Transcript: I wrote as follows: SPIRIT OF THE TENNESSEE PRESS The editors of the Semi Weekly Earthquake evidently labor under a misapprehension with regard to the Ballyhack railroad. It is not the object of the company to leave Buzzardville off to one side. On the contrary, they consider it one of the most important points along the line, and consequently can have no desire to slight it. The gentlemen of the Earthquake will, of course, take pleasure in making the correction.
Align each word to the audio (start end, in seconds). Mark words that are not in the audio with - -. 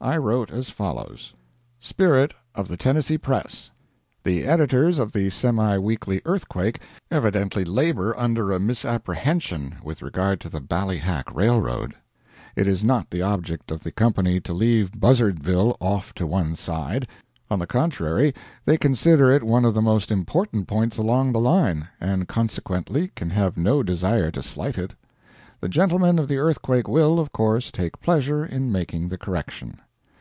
I 0.00 0.18
wrote 0.18 0.50
as 0.50 0.68
follows: 0.68 1.32
SPIRIT 1.80 2.34
OF 2.54 2.68
THE 2.68 2.76
TENNESSEE 2.76 3.16
PRESS 3.16 3.70
The 4.22 4.44
editors 4.44 4.98
of 4.98 5.12
the 5.12 5.30
Semi 5.30 5.78
Weekly 5.78 6.20
Earthquake 6.26 6.80
evidently 7.10 7.64
labor 7.64 8.14
under 8.18 8.52
a 8.52 8.60
misapprehension 8.60 9.76
with 9.82 10.02
regard 10.02 10.42
to 10.42 10.50
the 10.50 10.60
Ballyhack 10.60 11.34
railroad. 11.34 11.94
It 12.54 12.66
is 12.66 12.84
not 12.84 13.08
the 13.08 13.22
object 13.22 13.70
of 13.70 13.82
the 13.82 13.90
company 13.92 14.40
to 14.40 14.52
leave 14.52 14.92
Buzzardville 14.92 15.74
off 15.80 16.12
to 16.16 16.26
one 16.26 16.54
side. 16.54 17.08
On 17.50 17.58
the 17.58 17.66
contrary, 17.66 18.34
they 18.66 18.76
consider 18.76 19.30
it 19.30 19.42
one 19.42 19.64
of 19.64 19.72
the 19.72 19.80
most 19.80 20.12
important 20.12 20.68
points 20.68 20.98
along 20.98 21.32
the 21.32 21.40
line, 21.40 21.88
and 21.98 22.28
consequently 22.28 23.10
can 23.16 23.30
have 23.30 23.56
no 23.56 23.82
desire 23.82 24.30
to 24.32 24.42
slight 24.42 24.76
it. 24.76 24.96
The 25.62 25.68
gentlemen 25.70 26.18
of 26.18 26.28
the 26.28 26.36
Earthquake 26.36 26.88
will, 26.88 27.18
of 27.18 27.32
course, 27.32 27.70
take 27.70 28.02
pleasure 28.02 28.44
in 28.44 28.70
making 28.70 29.08
the 29.08 29.16
correction. 29.16 29.78